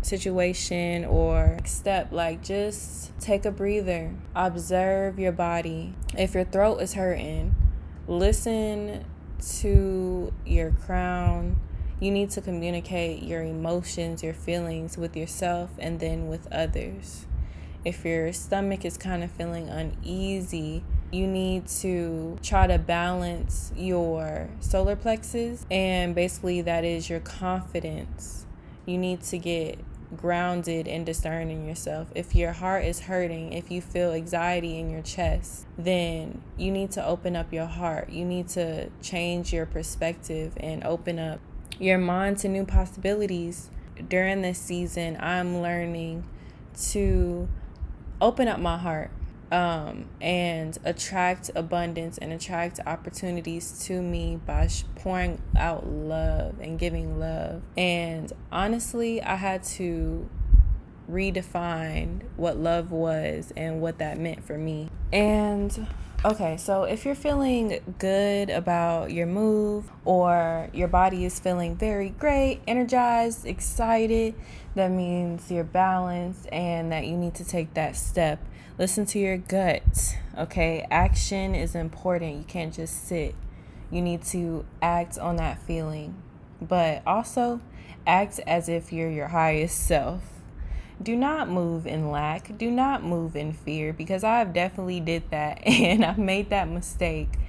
situation 0.02 1.06
or 1.06 1.58
step, 1.66 2.12
like 2.12 2.44
just 2.44 3.18
take 3.20 3.46
a 3.46 3.52
breather, 3.52 4.14
observe 4.36 5.20
your 5.20 5.32
body. 5.32 5.94
If 6.18 6.34
your 6.34 6.46
throat 6.46 6.78
is 6.78 6.94
hurting, 6.94 7.56
listen 8.08 9.06
to 9.62 10.34
your 10.46 10.72
crown. 10.72 11.60
You 12.00 12.12
need 12.12 12.30
to 12.32 12.42
communicate 12.42 13.24
your 13.24 13.42
emotions, 13.44 14.24
your 14.24 14.34
feelings 14.34 14.98
with 14.98 15.18
yourself 15.18 15.72
and 15.80 16.00
then 16.00 16.28
with 16.28 16.48
others. 16.52 17.26
If 17.84 18.06
your 18.06 18.32
stomach 18.34 18.86
is 18.86 18.98
kind 18.98 19.24
of 19.24 19.32
feeling 19.32 19.70
uneasy, 19.70 20.84
you 21.12 21.28
need 21.28 21.68
to 21.68 22.38
try 22.44 22.68
to 22.68 22.78
balance 22.78 23.72
your 23.76 24.50
solar 24.60 24.96
plexus, 24.96 25.66
and 25.72 26.14
basically, 26.14 26.62
that 26.62 26.84
is 26.84 27.10
your 27.10 27.20
confidence. 27.20 28.46
You 28.86 28.98
need 28.98 29.22
to 29.24 29.38
get 29.38 29.80
grounded 30.16 30.88
and 30.88 31.06
discerning 31.06 31.68
yourself. 31.68 32.08
If 32.16 32.36
your 32.36 32.52
heart 32.54 32.86
is 32.86 33.02
hurting, 33.02 33.54
if 33.54 33.70
you 33.70 33.82
feel 33.82 34.12
anxiety 34.12 34.80
in 34.80 34.90
your 34.90 35.02
chest, 35.02 35.66
then 35.78 36.42
you 36.58 36.72
need 36.72 36.92
to 36.92 37.06
open 37.06 37.36
up 37.36 37.54
your 37.54 37.68
heart. 37.68 38.10
You 38.10 38.26
need 38.26 38.48
to 38.50 38.90
change 39.02 39.54
your 39.54 39.66
perspective 39.66 40.54
and 40.58 40.84
open 40.84 41.20
up 41.20 41.40
your 41.80 41.98
mind 41.98 42.40
to 42.40 42.48
new 42.48 42.66
possibilities. 42.66 43.70
During 44.08 44.42
this 44.42 44.58
season, 44.58 45.18
I'm 45.20 45.62
learning 45.62 46.24
to 46.92 47.48
open 48.22 48.48
up 48.48 48.60
my 48.60 48.78
heart 48.78 49.12
um, 49.52 50.10
and 50.22 50.78
attract 50.84 51.50
abundance 51.56 52.18
and 52.18 52.32
attract 52.32 52.80
opportunities 52.86 53.84
to 53.86 54.02
me 54.02 54.40
by 54.46 54.68
sh- 54.68 54.84
pouring 54.96 55.42
out 55.58 55.88
love 55.88 56.56
and 56.60 56.78
giving 56.78 57.20
love. 57.20 57.62
And 57.78 58.32
honestly, 58.52 59.22
I 59.22 59.36
had 59.36 59.64
to 59.64 60.30
redefine 61.10 62.22
what 62.36 62.58
love 62.58 62.92
was 62.92 63.52
and 63.58 63.82
what 63.82 63.98
that 63.98 64.20
meant 64.20 64.44
for 64.44 64.58
me. 64.58 64.90
And 65.12 65.88
okay, 66.26 66.58
so 66.58 66.84
if 66.84 67.06
you're 67.06 67.16
feeling 67.16 67.80
good 67.98 68.50
about 68.50 69.12
your 69.12 69.28
move 69.28 69.90
or 70.06 70.70
your 70.74 70.88
body 70.88 71.26
is 71.26 71.40
feeling 71.40 71.76
very 71.76 72.10
great, 72.10 72.62
energized, 72.68 73.46
excited, 73.46 74.36
that 74.76 74.92
means 74.92 75.52
you're 75.52 75.64
balanced 75.64 76.48
and 76.52 76.92
that 76.92 77.06
you 77.06 77.18
need 77.18 77.36
to 77.36 77.46
take 77.46 77.74
that 77.74 77.96
step 77.96 78.40
Listen 78.80 79.06
to 79.08 79.20
your 79.20 79.36
gut. 79.36 80.18
Okay, 80.38 80.88
action 80.90 81.54
is 81.54 81.76
important. 81.76 82.38
You 82.38 82.46
can't 82.46 82.74
just 82.74 83.06
sit. 83.06 83.36
You 83.92 84.02
need 84.02 84.24
to 84.28 84.66
act 84.82 85.20
on 85.20 85.36
that 85.36 85.62
feeling, 85.64 86.16
but 86.62 87.04
also 87.06 87.60
act 88.08 88.40
as 88.48 88.70
if 88.70 88.94
you're 88.94 89.10
your 89.10 89.28
highest 89.28 89.86
self. 89.86 90.39
Do 91.02 91.16
not 91.16 91.50
move 91.50 91.88
in 91.88 92.12
lack. 92.12 92.58
Do 92.58 92.70
not 92.70 93.04
move 93.04 93.36
in 93.36 93.54
fear 93.54 93.94
because 93.94 94.24
I've 94.24 94.54
definitely 94.54 95.00
did 95.00 95.30
that 95.32 95.60
and 95.66 96.04
I've 96.04 96.18
made 96.18 96.50
that 96.50 96.68
mistake 96.68 97.40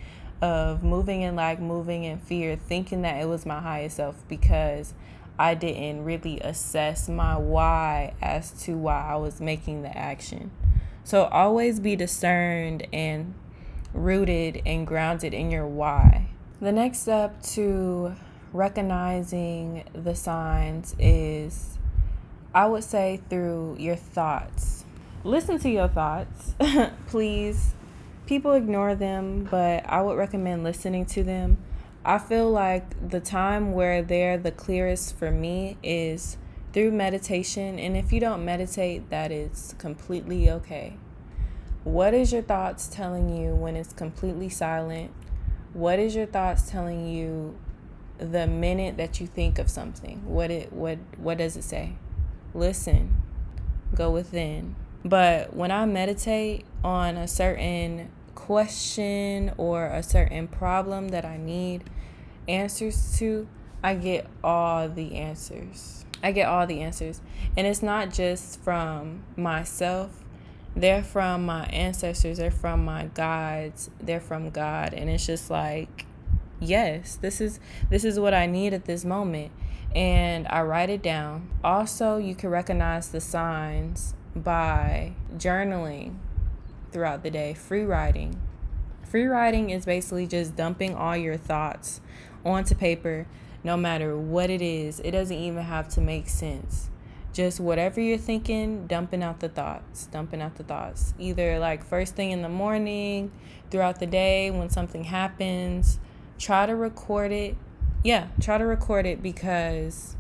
of 0.40 0.83
moving 0.83 1.23
in 1.23 1.37
lack, 1.37 1.61
moving 1.61 2.04
in 2.04 2.19
fear, 2.19 2.57
thinking 2.57 3.02
that 3.02 3.21
it 3.21 3.26
was 3.26 3.45
my 3.45 3.61
highest 3.61 3.97
self 3.97 4.23
because 4.28 4.95
I 5.38 5.54
didn't 5.54 6.04
really 6.04 6.38
assess 6.40 7.09
my 7.09 7.37
why 7.37 8.14
as 8.23 8.50
to 8.62 8.76
why 8.76 9.09
I 9.11 9.16
was 9.16 9.40
making 9.40 9.83
the 9.83 9.97
action. 9.97 10.50
So 11.02 11.25
always 11.25 11.80
be 11.80 11.97
discerned 11.97 12.87
and 12.92 13.35
rooted 13.92 14.62
and 14.64 14.87
grounded 14.87 15.35
in 15.35 15.50
your 15.50 15.66
why. 15.66 16.28
The 16.61 16.73
next 16.73 17.00
step 17.00 17.42
to 17.54 18.14
recognizing 18.52 19.85
the 19.92 20.14
signs 20.14 20.95
is, 20.99 21.78
I 22.54 22.66
would 22.66 22.85
say, 22.85 23.21
through 23.28 23.76
your 23.78 23.97
thoughts. 23.97 24.85
Listen 25.23 25.59
to 25.61 25.71
your 25.71 25.88
thoughts, 25.88 26.54
please. 27.07 27.75
People 28.26 28.52
ignore 28.52 28.95
them, 28.95 29.47
but 29.50 29.85
I 29.88 30.02
would 30.02 30.16
recommend 30.16 30.64
listening 30.64 31.04
to 31.07 31.23
them. 31.23 31.59
I 32.04 32.19
feel 32.19 32.50
like 32.50 33.11
the 33.11 33.21
time 33.21 33.73
where 33.73 34.02
they're 34.02 34.38
the 34.38 34.50
clearest 34.50 35.16
for 35.16 35.30
me 35.30 35.76
is 35.83 36.38
through 36.73 36.92
meditation. 36.92 37.78
And 37.78 37.97
if 37.97 38.12
you 38.12 38.21
don't 38.21 38.45
meditate, 38.45 39.11
that 39.11 39.30
is 39.30 39.75
completely 39.78 40.50
okay. 40.50 40.97
What 41.85 42.14
is 42.14 42.33
your 42.33 42.42
thoughts 42.42 42.88
telling 42.88 43.35
you 43.35 43.54
when 43.54 43.76
it's 43.76 43.92
completely 43.92 44.49
silent? 44.49 45.12
What 45.73 45.99
is 45.99 46.14
your 46.14 46.26
thoughts 46.26 46.71
telling 46.71 47.09
you 47.09 47.57
the 48.19 48.47
minute 48.47 48.97
that 48.97 49.21
you 49.21 49.26
think 49.26 49.59
of 49.59 49.71
something? 49.71 50.23
What 50.26 50.50
it 50.50 50.73
what 50.73 50.99
what 51.16 51.38
does 51.38 51.57
it 51.57 51.64
say? 51.64 51.95
Listen. 52.54 53.23
Go 53.95 54.11
within. 54.11 54.76
But 55.04 55.54
when 55.54 55.71
I 55.71 55.87
meditate 55.87 56.64
on 56.85 57.16
a 57.16 57.26
certain 57.26 58.11
question 58.35 59.52
or 59.57 59.87
a 59.87 60.02
certain 60.02 60.49
problem 60.49 61.09
that 61.09 61.25
I 61.25 61.37
need 61.37 61.85
answers 62.49 63.19
to, 63.19 63.49
I 63.83 63.95
get 63.95 64.26
all 64.45 64.88
the 64.88 65.16
answers. 65.16 66.04
I 66.23 66.33
get 66.33 66.49
all 66.49 66.66
the 66.66 66.80
answers. 66.80 67.21
And 67.57 67.66
it's 67.66 67.83
not 67.83 68.12
just 68.12 68.61
from 68.61 69.23
myself, 69.37 70.25
they're 70.76 71.02
from 71.02 71.47
my 71.47 71.64
ancestors, 71.66 72.38
they're 72.38 72.50
from 72.50 72.85
my 72.85 73.11
guides, 73.14 73.90
they're 74.00 74.21
from 74.21 74.50
God. 74.50 74.92
And 74.92 75.09
it's 75.09 75.26
just 75.26 75.50
like, 75.50 76.07
yes, 76.61 77.16
this 77.16 77.40
is 77.40 77.59
this 77.88 78.04
is 78.04 78.21
what 78.21 78.35
I 78.35 78.47
need 78.47 78.75
at 78.75 78.85
this 78.85 79.04
moment. 79.04 79.50
And 79.94 80.47
I 80.49 80.62
write 80.62 80.90
it 80.90 81.02
down. 81.02 81.50
Also, 81.64 82.16
you 82.16 82.35
can 82.35 82.50
recognize 82.50 83.09
the 83.09 83.20
signs 83.20 84.14
by 84.37 85.14
journaling 85.37 86.16
throughout 86.92 87.23
the 87.23 87.30
day, 87.30 87.54
free 87.54 87.85
writing. 87.85 88.40
Free 89.04 89.25
writing 89.25 89.70
is 89.70 89.85
basically 89.85 90.26
just 90.26 90.54
dumping 90.54 90.94
all 90.94 91.16
your 91.16 91.37
thoughts 91.37 92.00
onto 92.44 92.75
paper 92.75 93.26
no 93.62 93.76
matter 93.76 94.16
what 94.16 94.50
it 94.50 94.62
is. 94.62 95.00
It 95.00 95.11
doesn't 95.11 95.37
even 95.37 95.64
have 95.64 95.88
to 95.90 96.00
make 96.00 96.28
sense. 96.28 96.88
Just 97.32 97.61
whatever 97.61 98.00
you're 98.00 98.18
thinking, 98.18 98.87
dumping 98.87 99.23
out 99.23 99.40
the 99.40 99.49
thoughts, 99.49 100.06
dumping 100.06 100.42
out 100.42 100.56
the 100.56 100.64
thoughts. 100.64 101.14
Either 101.18 101.59
like 101.59 101.85
first 101.85 102.16
thing 102.16 102.32
in 102.32 102.42
the 102.42 102.49
morning, 102.49 103.30
throughout 103.70 104.00
the 104.00 104.06
day, 104.06 104.50
when 104.50 104.68
something 104.68 105.04
happens, 105.04 106.00
try 106.38 106.66
to 106.66 106.75
record 106.75 107.30
it. 107.30 107.56
Yeah, 108.02 108.28
try 108.40 108.57
to 108.59 108.64
record 108.64 109.04
it 109.04 109.23
because 109.23 110.16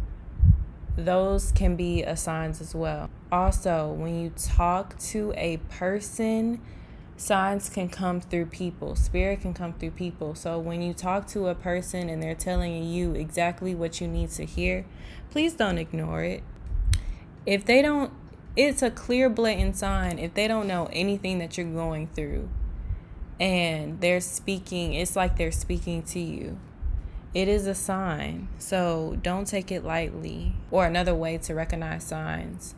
those 0.96 1.50
can 1.52 1.76
be 1.76 2.02
a 2.02 2.16
signs 2.16 2.60
as 2.60 2.74
well. 2.74 3.08
Also, 3.32 3.88
when 3.92 4.20
you 4.20 4.30
talk 4.30 4.98
to 4.98 5.32
a 5.36 5.56
person, 5.68 6.60
signs 7.16 7.70
can 7.70 7.88
come 7.88 8.20
through 8.20 8.46
people. 8.46 8.96
Spirit 8.96 9.40
can 9.40 9.54
come 9.54 9.72
through 9.72 9.92
people. 9.92 10.34
So 10.34 10.58
when 10.58 10.82
you 10.82 10.92
talk 10.92 11.26
to 11.28 11.48
a 11.48 11.54
person 11.54 12.08
and 12.08 12.22
they're 12.22 12.34
telling 12.34 12.84
you 12.84 13.14
exactly 13.14 13.74
what 13.74 14.00
you 14.00 14.08
need 14.08 14.30
to 14.32 14.44
hear 14.44 14.84
please 15.30 15.54
don't 15.54 15.78
ignore 15.78 16.22
it. 16.22 16.42
If 17.46 17.64
they 17.64 17.82
don't 17.82 18.12
it's 18.56 18.82
a 18.82 18.90
clear 18.90 19.30
blatant 19.30 19.76
sign 19.76 20.18
if 20.18 20.34
they 20.34 20.48
don't 20.48 20.66
know 20.66 20.88
anything 20.92 21.38
that 21.38 21.56
you're 21.56 21.66
going 21.66 22.08
through. 22.08 22.48
And 23.38 24.00
they're 24.00 24.20
speaking 24.20 24.94
it's 24.94 25.16
like 25.16 25.36
they're 25.36 25.52
speaking 25.52 26.02
to 26.04 26.18
you 26.18 26.58
it 27.32 27.48
is 27.48 27.66
a 27.66 27.74
sign 27.74 28.48
so 28.58 29.16
don't 29.22 29.46
take 29.46 29.70
it 29.70 29.84
lightly 29.84 30.54
or 30.70 30.86
another 30.86 31.14
way 31.14 31.38
to 31.38 31.54
recognize 31.54 32.02
signs 32.02 32.74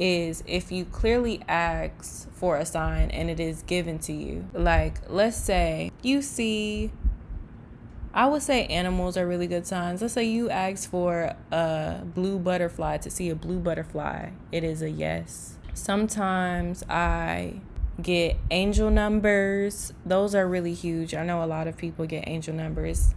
is 0.00 0.42
if 0.46 0.72
you 0.72 0.86
clearly 0.86 1.42
ask 1.46 2.28
for 2.32 2.56
a 2.56 2.64
sign 2.64 3.10
and 3.10 3.28
it 3.28 3.38
is 3.38 3.62
given 3.64 3.98
to 3.98 4.12
you. 4.14 4.48
Like, 4.54 5.02
let's 5.08 5.36
say 5.36 5.92
you 6.02 6.22
see 6.22 6.90
I 8.12 8.26
would 8.26 8.42
say 8.42 8.66
animals 8.66 9.16
are 9.16 9.24
really 9.24 9.46
good 9.46 9.68
signs. 9.68 10.02
Let's 10.02 10.14
say 10.14 10.24
you 10.24 10.50
ask 10.50 10.90
for 10.90 11.36
a 11.52 12.00
blue 12.04 12.40
butterfly 12.40 12.96
to 12.98 13.10
see 13.10 13.30
a 13.30 13.36
blue 13.36 13.60
butterfly, 13.60 14.30
it 14.50 14.64
is 14.64 14.82
a 14.82 14.90
yes. 14.90 15.58
Sometimes 15.74 16.82
I 16.88 17.60
get 18.02 18.36
angel 18.50 18.90
numbers. 18.90 19.92
Those 20.04 20.34
are 20.34 20.48
really 20.48 20.74
huge. 20.74 21.14
I 21.14 21.24
know 21.24 21.44
a 21.44 21.46
lot 21.46 21.68
of 21.68 21.76
people 21.76 22.04
get 22.04 22.24
angel 22.26 22.52
numbers. 22.52 23.14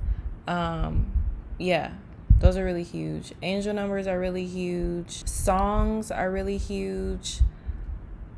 Um, 0.47 1.11
yeah, 1.57 1.93
those 2.39 2.57
are 2.57 2.65
really 2.65 2.83
huge. 2.83 3.33
Angel 3.41 3.73
numbers 3.73 4.07
are 4.07 4.19
really 4.19 4.45
huge. 4.45 5.25
Songs 5.25 6.11
are 6.11 6.29
really 6.29 6.57
huge. 6.57 7.39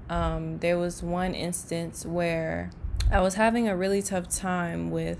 Um, 0.09 0.59
there 0.59 0.77
was 0.77 1.01
one 1.01 1.33
instance 1.33 2.05
where 2.05 2.69
I 3.11 3.21
was 3.21 3.35
having 3.35 3.67
a 3.67 3.75
really 3.75 4.01
tough 4.01 4.29
time 4.29 4.91
with 4.91 5.19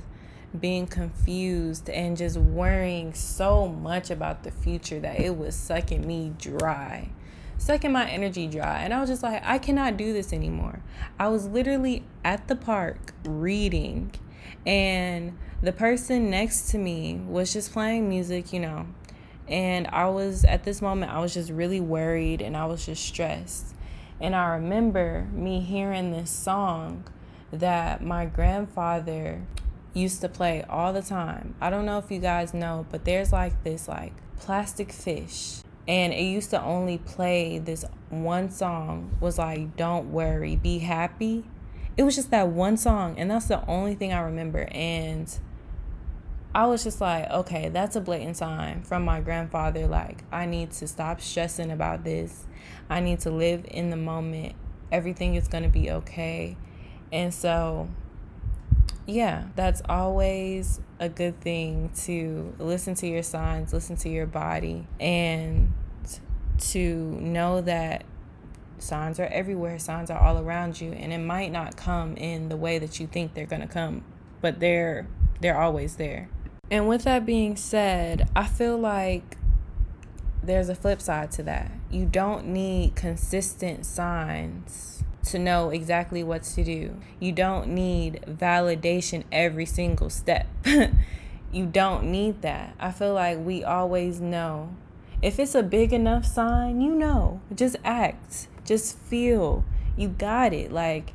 being 0.59 0.87
confused 0.87 1.89
and 1.89 2.15
just 2.15 2.37
worrying 2.37 3.13
so 3.13 3.67
much 3.67 4.09
about 4.09 4.43
the 4.43 4.51
future 4.51 4.99
that 4.99 5.19
it 5.19 5.37
was 5.37 5.55
sucking 5.55 6.05
me 6.05 6.33
dry, 6.37 7.09
sucking 7.57 7.91
my 7.91 8.09
energy 8.09 8.47
dry. 8.47 8.81
And 8.81 8.93
I 8.93 9.01
was 9.01 9.09
just 9.09 9.23
like, 9.23 9.41
I 9.45 9.57
cannot 9.57 9.97
do 9.97 10.13
this 10.13 10.31
anymore. 10.33 10.81
I 11.19 11.27
was 11.27 11.47
literally 11.47 12.03
at 12.23 12.47
the 12.47 12.55
park 12.55 13.13
reading, 13.23 14.11
and 14.65 15.37
the 15.61 15.71
person 15.71 16.29
next 16.29 16.69
to 16.71 16.77
me 16.77 17.21
was 17.27 17.53
just 17.53 17.71
playing 17.73 18.09
music, 18.09 18.53
you 18.53 18.59
know. 18.59 18.87
And 19.47 19.87
I 19.87 20.07
was 20.07 20.43
at 20.43 20.63
this 20.63 20.81
moment, 20.81 21.11
I 21.11 21.19
was 21.19 21.33
just 21.33 21.51
really 21.51 21.79
worried 21.79 22.41
and 22.41 22.57
I 22.57 22.65
was 22.65 22.85
just 22.85 23.03
stressed. 23.03 23.75
And 24.19 24.35
I 24.35 24.47
remember 24.55 25.27
me 25.31 25.61
hearing 25.61 26.11
this 26.11 26.31
song 26.31 27.03
that 27.51 28.01
my 28.01 28.25
grandfather 28.25 29.41
used 29.93 30.21
to 30.21 30.29
play 30.29 30.63
all 30.69 30.93
the 30.93 31.01
time. 31.01 31.55
I 31.61 31.69
don't 31.69 31.85
know 31.85 31.97
if 31.97 32.11
you 32.11 32.19
guys 32.19 32.53
know, 32.53 32.85
but 32.91 33.05
there's 33.05 33.31
like 33.31 33.63
this 33.63 33.87
like 33.87 34.13
plastic 34.37 34.91
fish 34.91 35.61
and 35.87 36.13
it 36.13 36.23
used 36.23 36.49
to 36.49 36.61
only 36.61 36.97
play 36.97 37.59
this 37.59 37.85
one 38.09 38.49
song 38.49 39.15
was 39.19 39.37
like 39.37 39.75
don't 39.75 40.11
worry, 40.11 40.55
be 40.55 40.79
happy. 40.79 41.45
It 41.97 42.03
was 42.03 42.15
just 42.15 42.31
that 42.31 42.49
one 42.49 42.77
song 42.77 43.17
and 43.17 43.31
that's 43.31 43.47
the 43.47 43.65
only 43.67 43.95
thing 43.95 44.11
I 44.11 44.21
remember 44.21 44.67
and 44.71 45.31
I 46.53 46.67
was 46.67 46.83
just 46.83 47.01
like, 47.01 47.29
okay, 47.29 47.69
that's 47.69 47.97
a 47.97 48.01
blatant 48.01 48.37
sign 48.37 48.83
from 48.83 49.03
my 49.03 49.19
grandfather 49.21 49.87
like 49.87 50.23
I 50.31 50.45
need 50.45 50.71
to 50.71 50.87
stop 50.87 51.21
stressing 51.21 51.71
about 51.71 52.03
this. 52.03 52.45
I 52.89 52.99
need 52.99 53.19
to 53.21 53.31
live 53.31 53.65
in 53.69 53.89
the 53.89 53.97
moment. 53.97 54.55
Everything 54.91 55.35
is 55.35 55.47
going 55.47 55.63
to 55.63 55.69
be 55.69 55.91
okay. 55.91 56.55
And 57.11 57.33
so 57.33 57.89
yeah, 59.05 59.45
that's 59.55 59.81
always 59.87 60.81
a 60.99 61.09
good 61.09 61.39
thing 61.41 61.91
to 62.03 62.55
listen 62.57 62.95
to 62.95 63.07
your 63.07 63.23
signs, 63.23 63.73
listen 63.73 63.95
to 63.97 64.09
your 64.09 64.25
body, 64.25 64.87
and 64.99 65.73
to 66.57 67.19
know 67.19 67.61
that 67.61 68.03
signs 68.79 69.19
are 69.19 69.27
everywhere, 69.27 69.79
signs 69.79 70.09
are 70.09 70.19
all 70.19 70.37
around 70.37 70.79
you, 70.79 70.91
and 70.91 71.13
it 71.13 71.19
might 71.19 71.51
not 71.51 71.75
come 71.75 72.15
in 72.17 72.49
the 72.49 72.57
way 72.57 72.79
that 72.79 72.99
you 72.99 73.07
think 73.07 73.33
they're 73.33 73.45
going 73.45 73.61
to 73.61 73.67
come, 73.67 74.03
but 74.41 74.59
they're 74.59 75.07
they're 75.41 75.59
always 75.59 75.97
there. 75.97 76.29
And 76.71 76.87
with 76.87 77.03
that 77.03 77.25
being 77.25 77.55
said, 77.55 78.29
I 78.35 78.45
feel 78.45 78.77
like 78.77 79.37
there's 80.41 80.69
a 80.69 80.75
flip 80.75 81.01
side 81.01 81.31
to 81.31 81.43
that. 81.43 81.71
You 81.91 82.05
don't 82.05 82.47
need 82.47 82.95
consistent 82.95 83.85
signs 83.85 85.03
to 85.25 85.39
know 85.39 85.69
exactly 85.69 86.23
what 86.23 86.43
to 86.43 86.63
do. 86.63 86.99
You 87.19 87.31
don't 87.31 87.69
need 87.69 88.23
validation 88.27 89.23
every 89.31 89.65
single 89.65 90.09
step. 90.09 90.47
you 91.51 91.65
don't 91.65 92.11
need 92.11 92.41
that. 92.41 92.75
I 92.79 92.91
feel 92.91 93.13
like 93.13 93.39
we 93.39 93.63
always 93.63 94.19
know. 94.19 94.75
If 95.25 95.39
it's 95.39 95.55
a 95.55 95.63
big 95.63 95.91
enough 95.91 96.23
sign, 96.23 96.81
you 96.81 96.93
know. 96.93 97.41
Just 97.55 97.77
act. 97.83 98.47
Just 98.63 98.95
feel. 98.95 99.65
You 99.97 100.09
got 100.09 100.53
it. 100.53 100.71
Like, 100.71 101.13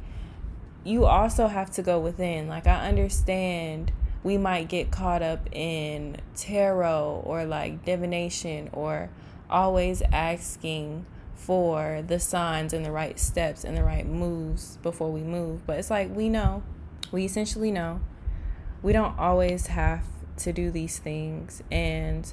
you 0.83 1.05
also 1.05 1.46
have 1.46 1.70
to 1.75 1.83
go 1.83 2.01
within. 2.01 2.49
Like, 2.49 2.66
I 2.66 2.88
understand 2.88 3.92
we 4.25 4.37
might 4.37 4.68
get 4.68 4.90
caught 4.90 5.23
up 5.23 5.49
in 5.53 6.16
tarot 6.35 7.23
or 7.25 7.44
like 7.44 7.85
divination 7.85 8.68
or 8.73 9.11
always 9.49 10.03
asking 10.12 11.07
for 11.37 12.03
the 12.05 12.18
signs 12.18 12.73
and 12.73 12.85
the 12.85 12.90
right 12.90 13.16
steps 13.16 13.62
and 13.62 13.77
the 13.77 13.85
right 13.85 14.07
moves 14.07 14.77
before 14.79 15.12
we 15.12 15.20
move. 15.20 15.64
But 15.68 15.79
it's 15.79 15.88
like 15.88 16.12
we 16.12 16.29
know, 16.29 16.64
we 17.12 17.25
essentially 17.25 17.70
know. 17.70 18.01
We 18.83 18.92
don't 18.92 19.16
always 19.20 19.68
have 19.68 20.05
to 20.38 20.53
do 20.53 20.73
these 20.73 20.99
things 20.99 21.62
and 21.70 22.33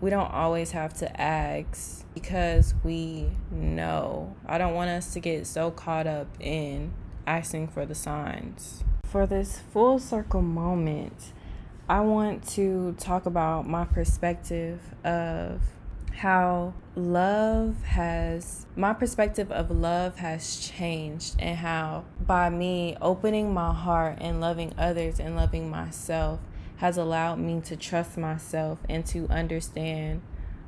we 0.00 0.10
don't 0.10 0.30
always 0.32 0.70
have 0.72 0.94
to 0.94 1.20
ask 1.20 2.04
because 2.14 2.74
we 2.82 3.30
know. 3.50 4.34
I 4.46 4.58
don't 4.58 4.74
want 4.74 4.90
us 4.90 5.12
to 5.12 5.20
get 5.20 5.46
so 5.46 5.70
caught 5.70 6.06
up 6.06 6.28
in 6.40 6.92
asking 7.26 7.68
for 7.68 7.84
the 7.84 7.94
signs. 7.94 8.82
For 9.04 9.26
this 9.26 9.60
full 9.72 9.98
circle 9.98 10.42
moment, 10.42 11.32
I 11.88 12.00
want 12.00 12.46
to 12.50 12.94
talk 12.98 13.26
about 13.26 13.68
my 13.68 13.84
perspective 13.84 14.80
of 15.04 15.60
how 16.12 16.74
love 16.96 17.82
has 17.84 18.66
my 18.76 18.92
perspective 18.92 19.50
of 19.50 19.70
love 19.70 20.16
has 20.18 20.68
changed 20.68 21.36
and 21.38 21.56
how 21.56 22.04
by 22.20 22.50
me 22.50 22.96
opening 23.00 23.54
my 23.54 23.72
heart 23.72 24.18
and 24.20 24.40
loving 24.40 24.72
others 24.76 25.18
and 25.18 25.34
loving 25.34 25.70
myself 25.70 26.40
has 26.80 26.96
allowed 26.96 27.38
me 27.38 27.60
to 27.60 27.76
trust 27.76 28.16
myself 28.16 28.78
and 28.88 29.04
to 29.04 29.28
understand 29.28 30.22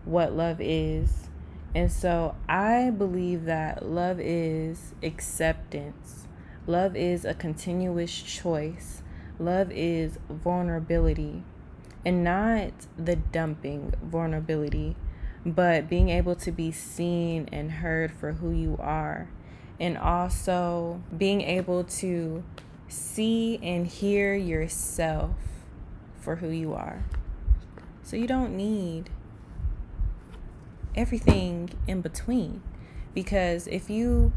what 0.05 0.33
love 0.35 0.61
is. 0.61 1.29
And 1.75 1.91
so 1.91 2.35
I 2.47 2.91
believe 2.91 3.47
that 3.47 3.87
love 3.87 4.21
is 4.21 4.93
acceptance. 5.03 6.27
Love 6.67 6.95
is 6.95 7.25
a 7.25 7.33
continuous 7.33 8.13
choice. 8.13 9.03
Love 9.39 9.71
is 9.73 10.19
vulnerability 10.29 11.43
and 12.05 12.23
not 12.23 12.73
the 12.99 13.17
dumping 13.17 13.95
vulnerability 14.03 14.97
but 15.47 15.89
being 15.89 16.11
able 16.11 16.37
to 16.37 16.53
be 16.53 16.71
seen 16.71 17.49
and 17.51 17.73
heard 17.73 18.13
for 18.13 18.35
who 18.35 18.53
you 18.53 18.77
are, 18.79 19.29
and 19.81 19.99
also 19.99 21.03
being 21.17 21.41
able 21.41 21.83
to 21.83 22.45
see 22.89 23.59
and 23.63 23.87
hear 23.87 24.35
yourself 24.35 25.35
for 26.23 26.37
who 26.37 26.49
you 26.49 26.73
are. 26.73 27.05
So 28.03 28.17
you 28.17 28.27
don't 28.27 28.57
need 28.57 29.11
everything 30.95 31.71
in 31.87 32.01
between 32.01 32.63
because 33.15 33.67
if 33.67 33.91
you 33.91 34.33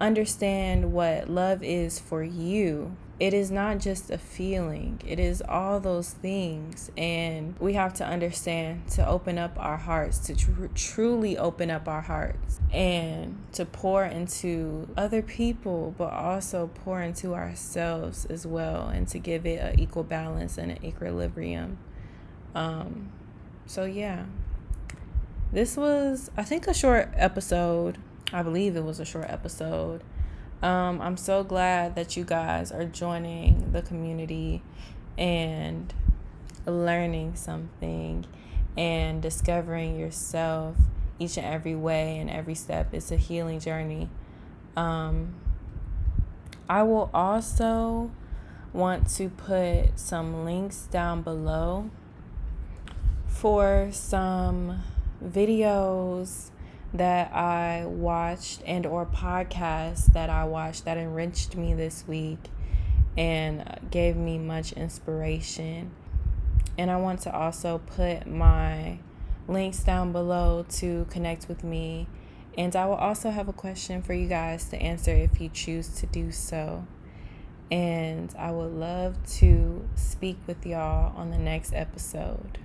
understand 0.00 0.92
what 0.92 1.28
love 1.28 1.62
is 1.62 1.98
for 1.98 2.22
you, 2.22 2.96
it 3.20 3.34
is 3.34 3.50
not 3.50 3.78
just 3.78 4.10
a 4.10 4.18
feeling, 4.18 5.00
it 5.04 5.18
is 5.18 5.42
all 5.48 5.80
those 5.80 6.10
things. 6.10 6.90
And 6.96 7.58
we 7.58 7.72
have 7.72 7.92
to 7.94 8.06
understand 8.06 8.86
to 8.92 9.06
open 9.06 9.38
up 9.38 9.56
our 9.58 9.76
hearts, 9.76 10.18
to 10.26 10.36
tr- 10.36 10.66
truly 10.74 11.36
open 11.36 11.70
up 11.70 11.88
our 11.88 12.00
hearts, 12.00 12.60
and 12.72 13.42
to 13.52 13.64
pour 13.64 14.04
into 14.04 14.88
other 14.96 15.20
people, 15.20 15.94
but 15.98 16.12
also 16.12 16.70
pour 16.84 17.02
into 17.02 17.34
ourselves 17.34 18.24
as 18.26 18.46
well, 18.46 18.88
and 18.88 19.08
to 19.08 19.18
give 19.18 19.46
it 19.46 19.60
an 19.60 19.80
equal 19.80 20.04
balance 20.04 20.56
and 20.56 20.70
an 20.70 20.84
equilibrium. 20.84 21.78
Um, 22.54 23.10
so, 23.66 23.84
yeah, 23.84 24.26
this 25.52 25.76
was, 25.76 26.30
I 26.36 26.44
think, 26.44 26.68
a 26.68 26.74
short 26.74 27.10
episode. 27.14 27.98
I 28.32 28.42
believe 28.42 28.76
it 28.76 28.84
was 28.84 29.00
a 29.00 29.04
short 29.04 29.26
episode. 29.28 30.04
Um, 30.62 31.00
I'm 31.00 31.16
so 31.16 31.44
glad 31.44 31.94
that 31.94 32.16
you 32.16 32.24
guys 32.24 32.72
are 32.72 32.84
joining 32.84 33.70
the 33.70 33.80
community 33.80 34.62
and 35.16 35.92
learning 36.66 37.36
something 37.36 38.26
and 38.76 39.22
discovering 39.22 39.98
yourself 39.98 40.76
each 41.20 41.36
and 41.36 41.46
every 41.46 41.76
way 41.76 42.18
and 42.18 42.28
every 42.28 42.56
step. 42.56 42.92
It's 42.92 43.12
a 43.12 43.16
healing 43.16 43.60
journey. 43.60 44.08
Um, 44.76 45.34
I 46.68 46.82
will 46.82 47.10
also 47.14 48.10
want 48.72 49.08
to 49.10 49.28
put 49.28 49.98
some 49.98 50.44
links 50.44 50.88
down 50.90 51.22
below 51.22 51.90
for 53.26 53.90
some 53.92 54.82
videos 55.24 56.50
that 56.94 57.32
I 57.34 57.84
watched 57.86 58.62
and 58.64 58.86
or 58.86 59.04
podcasts 59.04 60.06
that 60.12 60.30
I 60.30 60.44
watched 60.44 60.84
that 60.86 60.96
enriched 60.96 61.56
me 61.56 61.74
this 61.74 62.04
week 62.06 62.38
and 63.16 63.78
gave 63.90 64.16
me 64.16 64.38
much 64.38 64.72
inspiration. 64.72 65.90
And 66.78 66.90
I 66.90 66.96
want 66.96 67.20
to 67.22 67.34
also 67.34 67.78
put 67.78 68.26
my 68.26 68.98
links 69.48 69.82
down 69.82 70.12
below 70.12 70.64
to 70.76 71.06
connect 71.10 71.48
with 71.48 71.64
me. 71.64 72.06
And 72.56 72.74
I 72.74 72.86
will 72.86 72.94
also 72.94 73.30
have 73.30 73.48
a 73.48 73.52
question 73.52 74.02
for 74.02 74.14
you 74.14 74.28
guys 74.28 74.68
to 74.70 74.76
answer 74.76 75.10
if 75.10 75.40
you 75.40 75.48
choose 75.48 75.88
to 75.96 76.06
do 76.06 76.30
so. 76.32 76.86
And 77.70 78.34
I 78.38 78.50
would 78.50 78.72
love 78.72 79.16
to 79.38 79.86
speak 79.94 80.38
with 80.46 80.64
y'all 80.64 81.14
on 81.16 81.30
the 81.30 81.38
next 81.38 81.74
episode. 81.74 82.58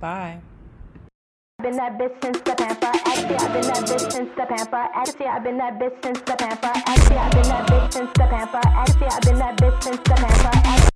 Bye. 0.00 0.40
Been 1.60 1.74
that 1.74 1.98
bitch 1.98 2.22
since 2.22 2.38
the 2.38 2.54
pamper. 2.54 2.86
Actually, 2.86 3.34
I've 3.34 3.52
been 3.52 3.62
that 3.62 3.82
bitch 3.82 4.12
since 4.12 4.30
the 4.36 4.46
pamper. 4.46 4.76
Actually, 4.94 5.26
I've 5.26 5.42
been 5.42 5.58
that 5.58 5.78
bitch 5.80 6.02
since 6.04 6.20
the 6.20 6.36
pamper. 6.36 6.72
Actually, 6.86 7.16
I've 7.16 7.32
been 7.32 7.42
that 7.42 7.66
bitch 7.66 7.92
since 7.92 8.10
the 8.12 8.26
pamper. 8.30 8.60
Actually, 8.64 9.06
I've 9.08 9.22
been 9.22 9.38
that 9.38 9.56
bitch 9.56 9.82
since 9.82 9.98
the 9.98 10.14
pamper. 10.14 10.88